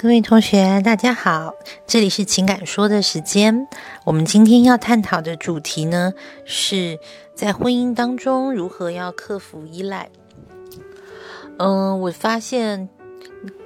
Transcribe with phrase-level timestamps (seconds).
[0.00, 3.66] 各位同学，大家好，这里是情感说的时间。
[4.04, 7.00] 我们今天要探讨的主题呢，是
[7.34, 10.08] 在婚姻当中如何要克服依赖。
[11.58, 12.88] 嗯，我发现，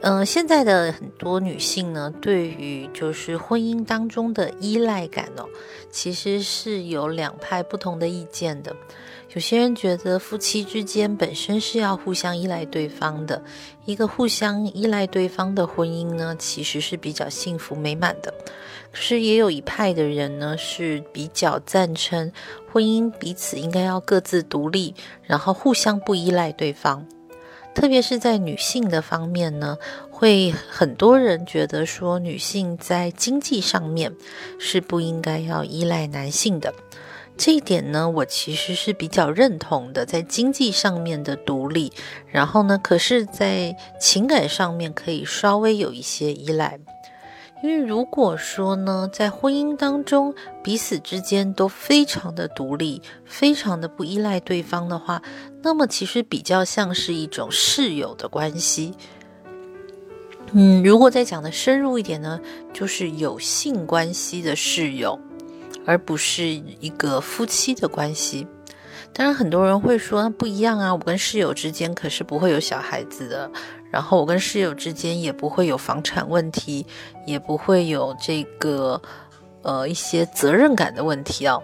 [0.01, 5.45] 嗯，现在的很多女性呢，对于就是婚姻当中的依赖感哦，
[5.91, 8.75] 其实是有两派不同的意见的。
[9.35, 13.43] 有些人觉得夫妻之间本身是要互相依赖对方的，
[13.87, 18.33] 一个互相依赖对方的婚姻呢，其实是比较幸福美满的。
[18.93, 22.31] 可是也有一派的人呢，是比较赞成
[22.71, 27.07] 婚姻彼此应该要各自独立，然后互相不依赖对方。
[27.75, 29.79] 特别是在女性的方面呢，
[30.11, 34.13] 会很多人觉得说，女性在经济上面
[34.59, 36.75] 是不应该要依赖男性的。
[37.37, 41.93] 这一点呢，我其实是比较认同的，在经济上面的独立，
[42.27, 46.79] 然后呢，可是，在情感上面可以稍微有一些依赖。
[47.65, 50.35] 因为如果说呢，在婚姻当中
[50.65, 55.23] 彼此之间都非常的独立，非常的不依赖对方的话，
[55.63, 58.95] 那么其实比较像是一种室友的关系。
[60.53, 62.41] 嗯，如果再讲的深入一点呢，
[62.73, 65.19] 就是有性关系的室友。
[65.87, 68.47] 而不是一个夫妻的关系。
[69.15, 73.51] 当然，很多人会说那不一样啊，我跟室友之间可是不会有小孩子的，
[73.91, 76.87] 然后我跟室友之间也不会有房产问题，
[77.27, 79.03] 也不会有这个
[79.61, 81.59] 呃一些责任感的问题啊。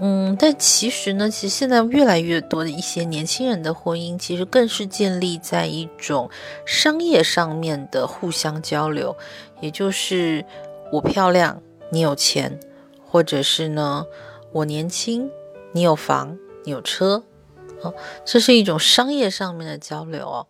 [0.00, 6.30] 嗯，但其实呢，其实现在越来越多的一些年轻人的婚姻，其实更是建立在一种
[6.64, 9.14] 商业上面的互相交流，
[9.60, 10.42] 也就是
[10.90, 12.58] 我漂亮，你有钱。
[13.08, 14.06] 或者是呢，
[14.52, 15.30] 我年轻，
[15.72, 17.22] 你有房，你有车，
[17.82, 20.46] 哦，这是一种商业上面的交流哦。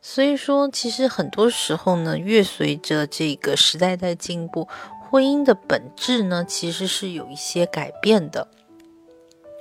[0.00, 4.68] 所以说，其实很多时候呢，越随着这个时代在进步，
[5.08, 8.48] 婚姻的本质呢，其实是有一些改变的。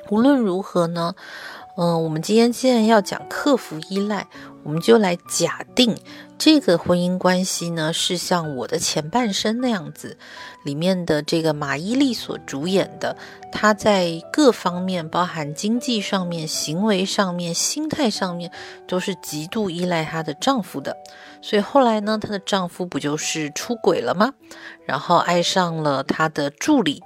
[0.09, 1.15] 无论如何呢。
[1.77, 4.27] 嗯，我们今天既然要讲克服依赖，
[4.63, 5.97] 我们就来假定
[6.43, 10.17] 这个婚姻关系呢是像我的前半生那样子，
[10.63, 13.15] 里面的这个马伊琍所主演的，
[13.51, 18.51] 她在各方面，包含经济上面、行为上面、心态上面，
[18.87, 20.97] 都是极度依赖她的丈夫的。
[21.43, 24.33] 所以后来呢，她的丈夫不就是出轨了吗？
[24.87, 27.03] 然后爱上了她的助理。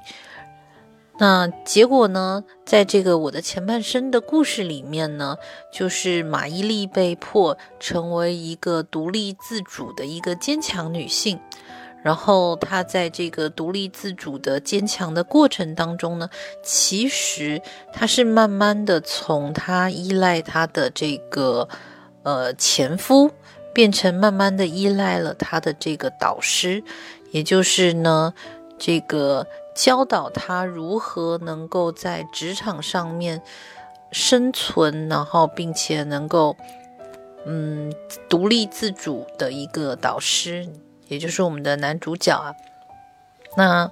[1.17, 2.43] 那结果呢？
[2.65, 5.37] 在这个我的前半生的故事里面呢，
[5.71, 11.39] 就是马伊琍被迫成为一个独立自主的一个坚强女性，
[12.03, 16.29] 然后她在这个独立自主的坚强的过程当中呢，
[16.61, 17.61] 其实
[17.93, 21.69] 她是慢慢的从她依赖她的这个
[22.23, 23.31] 呃前夫，
[23.73, 26.83] 变成慢慢的依赖了她的这个导师，
[27.31, 28.33] 也就是呢
[28.77, 29.47] 这个。
[29.75, 33.43] 教导他如何能够在职场上面
[34.11, 36.55] 生存，然后并且能够
[37.45, 37.93] 嗯
[38.27, 40.67] 独立自主的一个导师，
[41.07, 42.55] 也就是我们的男主角啊。
[43.55, 43.91] 那。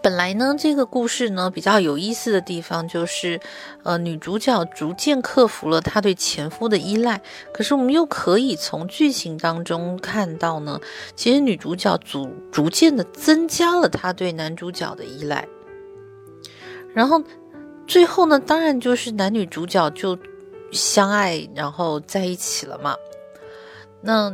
[0.00, 3.40] 本来呢，这个故事呢比较有意思的地方就是，
[3.82, 7.20] 呃，女主角逐渐克服了她对前夫的依赖。
[7.52, 10.80] 可是我们又可以从剧情当中看到呢，
[11.16, 15.46] 其实女主角逐逐渐的增加了她对男主角的依赖。
[16.94, 17.22] 然后
[17.86, 20.16] 最后呢，当然就是男女主角就
[20.70, 22.94] 相爱，然后在一起了嘛。
[24.00, 24.32] 那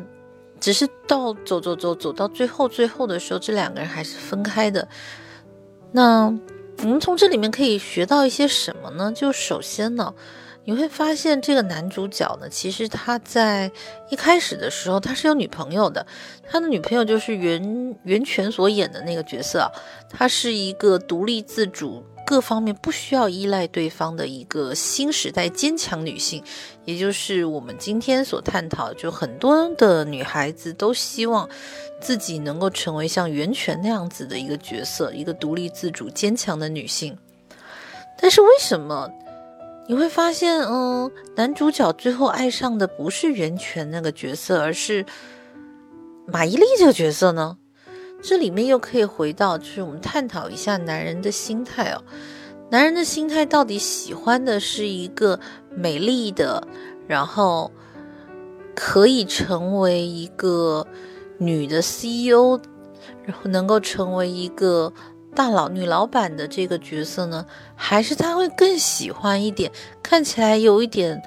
[0.61, 4.87] 只是到走走走走到最后最后的时候，这两个人还是分开的。
[5.93, 6.33] 那
[6.83, 9.13] 我们从这里面可以学到一些什么呢？
[9.13, 10.15] 就首先呢，
[10.69, 13.73] 你会发现这个男主角呢，其实他在
[14.11, 16.07] 一开始的时候他是有女朋友的，
[16.47, 19.73] 他的女朋友就是袁袁泉所演的那个角色，
[20.11, 22.05] 他是一个独立自主。
[22.27, 26.45] 各方面不需要依赖对方的一个新时代坚强女性，
[26.85, 31.49] 也就是我们今天所探讨，就很多的女孩子都希望
[31.99, 37.17] 自己能够成为像袁泉那样子的一个角色，一个独立自主、坚强的女性。
[38.21, 39.11] 但是为什么
[39.89, 45.07] 你会发现，嗯，男主角最后爱上的不是袁泉那个角色，而是
[46.27, 47.57] 马伊琍这个角色呢？
[48.23, 52.05] 这里面又可以回到，就是我们探讨一下男人的心态哦。
[52.71, 55.41] 男人的心态到底喜欢的是一个
[55.75, 56.69] 美丽的，
[57.07, 57.73] 然后
[58.75, 60.87] 可以成为一个
[61.39, 62.61] 女的 CEO，
[63.25, 64.93] 然后能够成为一个
[65.39, 67.47] 大佬、女老板的这个角色呢？
[67.77, 69.71] 还是他会更喜欢一点，
[70.03, 71.23] 看起来有一点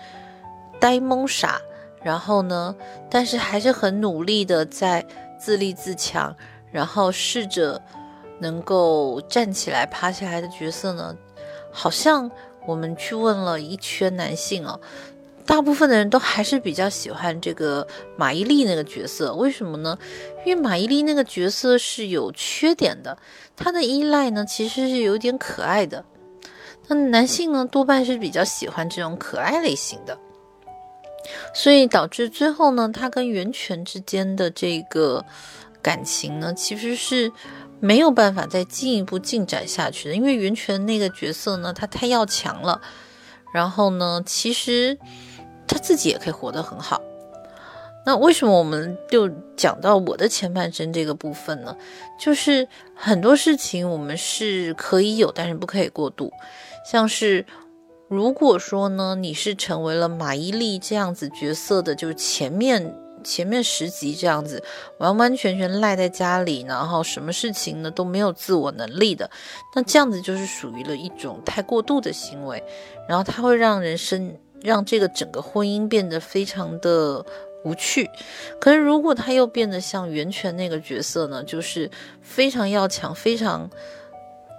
[0.81, 1.61] 呆萌傻，
[2.03, 2.75] 然后呢，
[3.09, 5.05] 但是还是很努力的在
[5.39, 6.35] 自立自强，
[6.73, 7.81] 然后试着
[8.39, 11.15] 能够站起来、爬起来的角色呢，
[11.71, 12.29] 好像
[12.67, 14.77] 我们去问了一圈男性哦。
[15.45, 19.97] 大部分的人都还是比较喜欢这个马伊琍那个角色，为什么呢？
[20.45, 23.17] 因为马伊琍那个角色是有缺点的，
[23.55, 26.05] 她的依赖呢其实是有点可爱的。
[26.87, 30.17] 那男性呢多半是比较喜欢这种可爱类型的，
[31.53, 35.23] 所以导致最后呢，他跟袁泉之间的这个
[35.81, 37.31] 感情呢，其实是
[37.79, 42.81] 没有办法再进一步进展下去的，因为袁泉那个角色呢，他太要强了，
[43.53, 44.97] 然后呢，其实。
[45.67, 47.01] 他自己也可以活得很好，
[48.05, 51.75] 那为什么我们就讲到我的前半生这个部分呢？
[52.19, 56.31] 就是很多事情我们是可以有，但是不可以过度。
[56.83, 57.45] 像是
[58.09, 62.93] 如果说呢，你是成为了马伊琍这样子角色的，就是前面
[63.23, 64.61] 前面十集这样子，
[64.97, 69.29] 完完全全赖在家里，然后什么事情呢都没有自我能力的，
[69.75, 72.61] 那这样子就是属于了一种太过度的行为，
[73.07, 74.35] 然后它会让人生。
[74.61, 77.25] 让这个整个婚姻变得非常的
[77.63, 78.09] 无趣。
[78.59, 81.89] 可是，如果他又变得像袁泉那个角色呢，就是
[82.21, 83.69] 非常要强、非常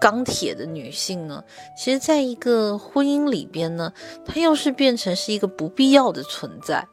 [0.01, 1.43] 钢铁的女性呢，
[1.77, 3.93] 其实，在一个婚姻里边呢，
[4.25, 6.87] 她又是变成是一个不必要的存在。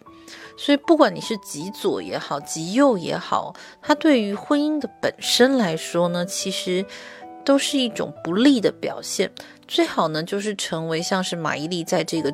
[0.58, 6.86] 所以，不管你是极左也好，极右也好，它对于婚姻的本身来说呢，其实
[7.46, 9.32] 都是一种不利的表现。
[9.68, 12.34] 最好呢，就是成为像是马伊琍在这个。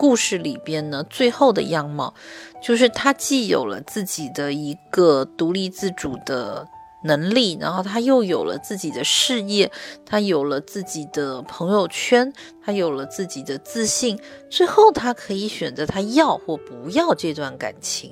[0.00, 2.14] 故事里边呢，最后的样貌，
[2.62, 6.66] 就是他既有了自己的一个独立自主的
[7.04, 9.70] 能力，然后他又有了自己的事业，
[10.06, 12.32] 他有了自己的朋友圈，
[12.64, 14.18] 他有了自己的自信，
[14.48, 18.10] 最后他可以选择他要或不要这段感情。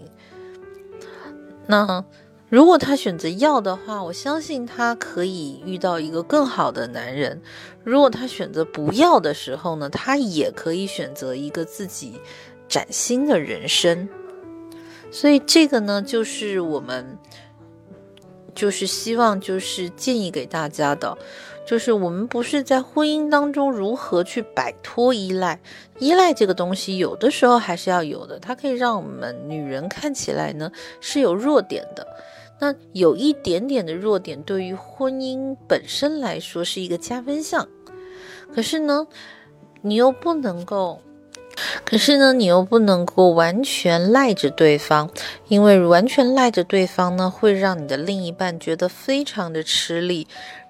[1.66, 2.04] 那。
[2.48, 7.42] 如果他选择要的话，我相信他可以遇到一个更好的男人。
[7.84, 12.18] 如果他选择不要的时候呢，他也可以选择一个自己
[12.66, 14.08] 崭新的人生。
[15.10, 17.18] 所以这个呢，就是我们
[18.54, 21.16] 就是希望就是建议给大家的，
[21.68, 25.60] 就是我们不是在婚姻当中如何去摆脱依赖，
[25.98, 30.72] 依赖这个东西有的时候还是要有的，它可以让我们女人看起来呢
[31.02, 32.06] 是有弱点的。
[32.58, 37.68] 那有一点点的弱点，对于婚姻本身来说是一个加分项。
[38.54, 39.06] 可是呢，
[39.82, 41.02] 你又不能够，
[41.84, 45.10] 可是呢，你又不能够完全赖着对方，
[45.48, 50.26] 因为完全赖着对方呢，会让你的另一半觉得非常的吃力，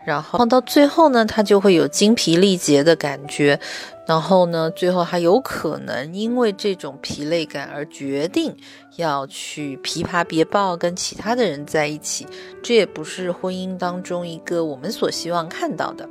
[0.09, 3.61] 然后到最后呢，他就会有精疲力竭的感觉。
[4.07, 8.57] 然后呢，最后还有可能因为这种疲累感而决定
[8.97, 12.27] 要去琵琶别抱，跟其他的人在一起，
[12.63, 16.09] 这也不是婚姻当中一个我们所希望看到的。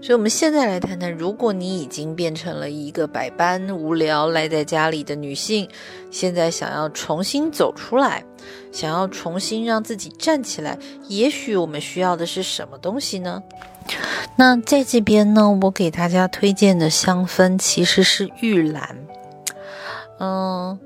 [0.00, 5.68] 所以，我们现在来谈谈，如果你已经变成了一个百般无聊赖在家里的女性，
[6.10, 8.24] 现在想要重新走出来，
[8.72, 10.78] 想要重新让自己站起来，
[11.08, 13.42] 也许我们需要的是什么东西呢？
[14.36, 18.96] 那在这边呢，我给大家推荐的香氛其实是玉兰，
[20.20, 20.78] 嗯，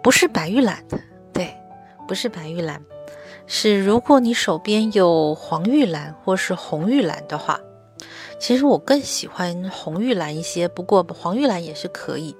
[0.00, 0.98] 不是白玉兰的，
[1.32, 1.54] 对，
[2.06, 2.80] 不是白玉兰，
[3.46, 7.60] 是如果你手边有黄玉兰或是红玉兰的话，
[8.38, 12.34] 其实我更喜欢红玉兰一些，不过黄玉兰也是可以。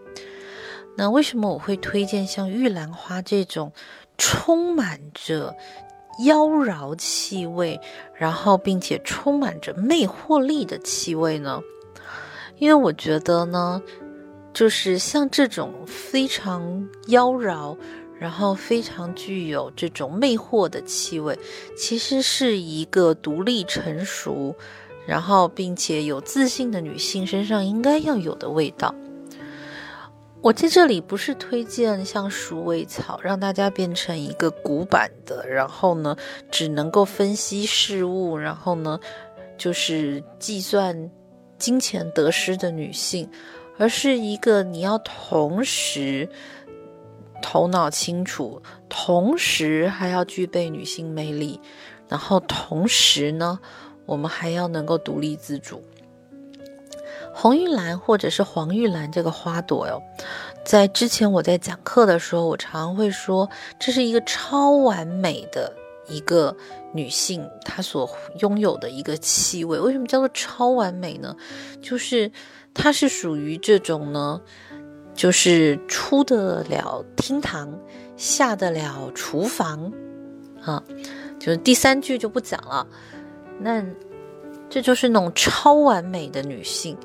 [0.97, 3.73] 那为什么我会推荐像玉兰花这种
[4.19, 5.55] 充满着？
[6.21, 7.81] 妖娆气味，
[8.15, 11.61] 然后并且充满着魅惑力的气味呢？
[12.59, 13.83] 因为我觉得呢，
[14.53, 17.77] 就是像这种非常妖娆，
[18.19, 21.39] 然后非常具有这种魅惑的气味，
[21.77, 24.55] 其实是一个独立成熟，
[25.07, 28.95] 然后并且有自信的女性身上应该要有的味道。
[30.41, 36.15] 我在这里不是推荐像鼠尾草，让大家变成一个古板的，然后呢，
[36.51, 39.01] 只能够分析事物，然后呢，
[39.57, 41.11] 就是计算
[41.59, 43.27] 金钱得失的女性，
[43.79, 46.29] 而是一个你要同时
[47.43, 51.61] 头脑清楚，同时还要具备女性魅力，
[52.09, 53.59] 然后同时呢，
[54.07, 55.83] 我们还要能够独立自主。
[57.37, 60.01] 红玉兰或者是黄玉兰这个花朵哟，
[60.65, 63.51] 在之前我在讲课的时候，我常会说
[63.81, 65.73] 这是一个超完美的
[66.07, 66.57] 一个
[66.93, 69.81] 女性，她所拥有的一个气味。
[69.81, 71.35] 为什么叫做超完美呢？
[71.83, 72.31] 就是
[72.73, 74.41] 它是属于这种呢，
[75.15, 77.73] 就是出得了厅堂，
[78.17, 79.93] 下得了厨房，
[80.63, 80.83] 啊，
[81.39, 82.87] 就是第三句就不讲了。
[83.61, 83.85] 那
[84.69, 86.97] 这就是那种超完美的女性，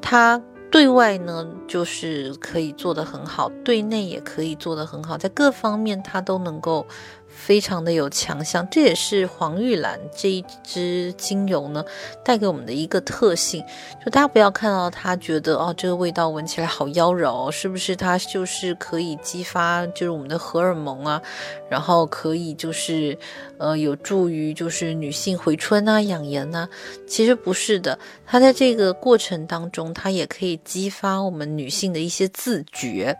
[0.00, 6.86] 她对外呢就是可以做得很好，对内也可以做得很好，在各方面她都能够。
[7.34, 11.84] 非常的有强项，这也是黄玉兰这一支精油呢
[12.24, 13.64] 带给我们的一个特性。
[14.04, 17.96] 就大家不要看到它觉得哦，这个味道闻起来好妖娆，是不是？
[17.96, 21.20] 它就是可以激发就是我们的荷尔蒙啊，
[21.68, 23.18] 然后可以就是
[23.58, 26.68] 呃有助于就是女性回春啊、养颜呐。
[27.06, 33.16] 其实不是的，它在这个过程当中，它也可以激发我们女性的一些自觉。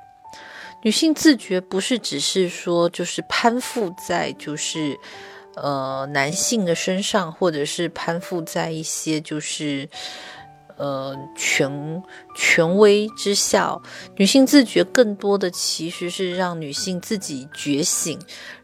[0.83, 4.99] 女性自觉不是只是说就是攀附在就是
[5.55, 9.89] 呃男性的身上，或者是攀附在一些就是
[10.77, 12.03] 呃权
[12.35, 13.81] 权威之下。
[14.17, 18.19] 女性自觉更多的其实是让女性自己觉醒，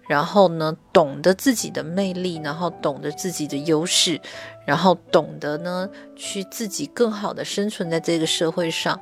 [0.08, 4.20] 然后呢懂得自己的魅力，然后懂得自己的优势，
[4.66, 9.00] 然后懂得呢去自己更好的生存在这个社会上。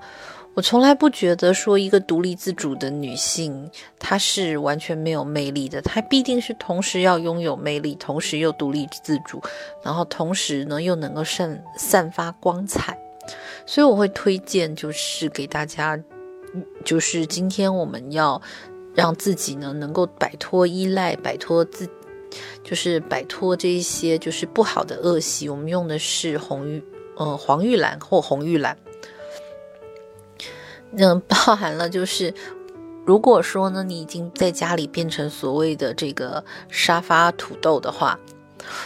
[0.57, 5.83] 我从来不觉得说一个独立自主的女性，她是完全没有魅力的。
[5.83, 9.39] 她必定是同时要拥有魅力，同时又独立自主，
[9.85, 12.99] 然后同时呢又能够散散发光彩。
[13.67, 16.01] 所以我会推荐，就是给大家，
[16.87, 18.41] 就是今天我们要
[18.95, 21.87] 让自己呢能够摆脱依赖，摆脱自，
[22.65, 25.51] 就是摆脱这一些就是不好的恶习。
[25.51, 26.83] 我们用的是红玉，
[27.19, 28.75] 呃，黄玉兰或红玉兰。
[30.97, 32.33] 嗯， 包含了就是，
[33.05, 38.19] 如果说呢，你已经在家里变成所谓的这个沙发土豆的话。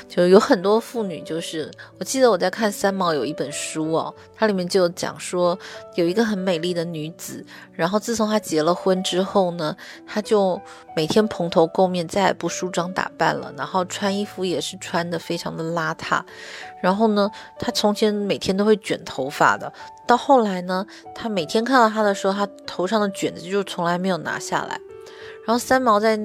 [0.09, 5.59] 就有很多妇女，就是我记得我在看三毛有一本书哦，它里面就讲说
[5.95, 10.61] 有一个很美丽的女子，然后自从她结了婚之后呢，她就
[10.95, 16.23] 每天蓬头垢面，再也不梳妆打扮了，然后穿衣服也是穿的非常的邋遢，
[16.83, 19.73] 然后呢，她从前每天都会卷头发的，
[20.07, 24.81] 到后来呢，她每天看到她的时候，她头上的卷子就从来没有拿下来，
[25.47, 26.19] 然后三毛在。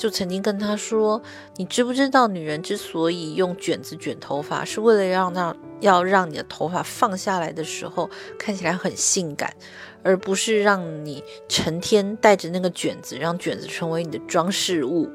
[0.00, 1.20] 就曾经跟他说
[1.56, 9.52] ：“你知不知道，女人之所以用卷子卷头发，是为了让让要让你的头发放下来的时候看起来很性感，
[10.02, 15.06] 而不是让你成天带着那个卷子，让卷子成为你的装饰物。”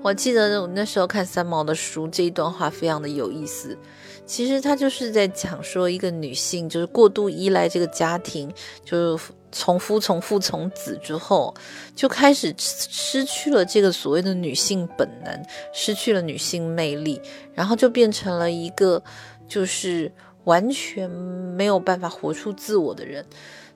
[0.00, 3.76] 我记得我那时候看三毛的书，这一段话非常的有意思。
[4.24, 8.50] 其实他就是在讲说，一个女性就是过度依赖这个家庭，
[8.84, 9.18] 就
[9.54, 11.54] 从夫从父从子之后，
[11.94, 15.42] 就开始失去了这个所谓的女性本能，
[15.72, 17.22] 失去了女性魅力，
[17.54, 19.00] 然后就变成了一个
[19.46, 23.24] 就是完全没有办法活出自我的人。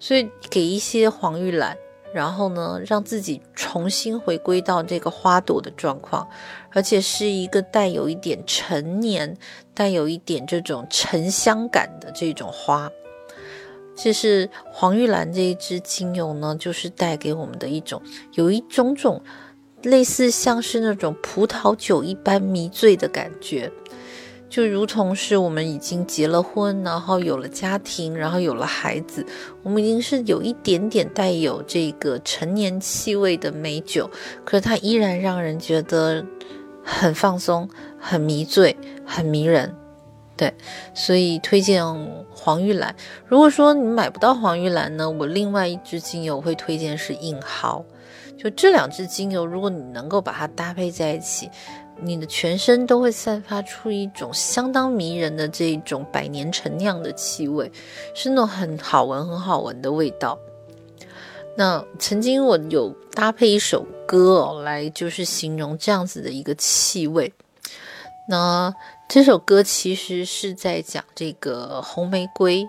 [0.00, 1.76] 所以给一些黄玉兰，
[2.12, 6.28] 然后呢，让自己重新回归到这个花朵的状况，
[6.70, 9.36] 而且是一个带有一点陈年、
[9.74, 12.90] 带有一点这种沉香感的这种花。
[13.98, 18.00] 其实黄玉兰这一支精油呢，就是带给我们的一种，
[18.34, 19.20] 有一种种
[19.82, 23.72] 类似像是那种葡萄酒一般迷醉的感觉，
[24.48, 29.26] 就如同是我们已经结了婚，然后有了家庭，然后有了孩子，
[29.64, 34.08] 我们已经是有一点点带有这个成年气味的美酒，
[34.44, 36.24] 可是它依然让人觉得
[36.84, 39.74] 很放松、很迷醉、很迷人。
[40.38, 40.54] 对，
[40.94, 41.84] 所以推荐
[42.32, 42.94] 黄玉兰。
[43.26, 47.84] 如果说你买不到黄玉兰呢，我另外一支精油会推荐是硬蒿。
[48.38, 51.50] 就这两支精油，如果你能够把它搭配在一起，
[52.00, 57.72] 你的全身都会散发出一种相当迷人的这种百年陈酿的气味，
[58.14, 60.38] 是那种很好闻、很好闻的味道。
[61.56, 67.34] 那曾经我有搭配一首歌哦，来就是形容这样子的一个气味。
[68.28, 68.74] 那
[69.08, 72.68] 这首歌其实是在讲这个红玫瑰、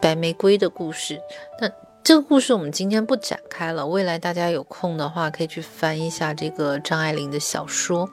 [0.00, 1.20] 白玫瑰的故事。
[1.60, 1.70] 那
[2.02, 8.08] 这个故事我们今天不展开了，未来大家有空的话可以去翻一下这个张爱玲的小说。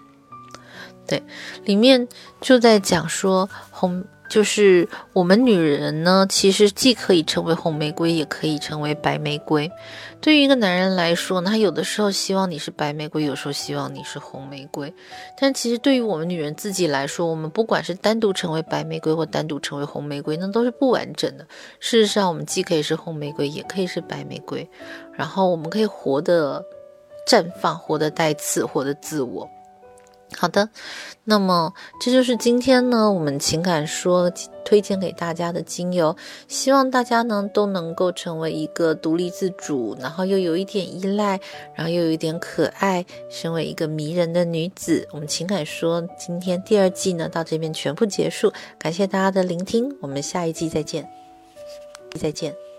[1.07, 1.23] 对，
[1.63, 2.07] 里面
[2.41, 4.05] 就在讲说红。
[4.31, 9.69] 就是我们女人呢，其实既可以成为红玫瑰，也可以成为白玫瑰。
[10.21, 14.93] 对于一个男人来说呢，他有的时候希望你是白玫瑰，有时候希望你是红玫瑰。
[15.37, 21.45] 但其实对于我们女人自己来说，我们不管是单独成为白玫瑰，或单独成为红玫瑰，那都是不完整的。
[21.81, 24.65] 事实上，我们既可以是红玫瑰，也可以是白玫瑰。
[25.11, 26.63] 然后我们可以活得
[27.27, 29.45] 绽放，活得带刺，活得自我。
[30.37, 30.69] 好的，
[31.25, 34.31] 那么这就是今天呢，我们情感说
[34.65, 36.15] 推荐给大家的精油，
[36.47, 41.39] 希望大家呢都能够成为一个独立自主，然后又有一点依赖，
[41.75, 45.07] 然后又有一点可爱，身为一个迷人的女子。
[45.11, 51.07] 我们情感说今天第二季呢到这边全部结束，感谢大家的聆听，我们下一季再见，
[52.17, 52.70] 再见。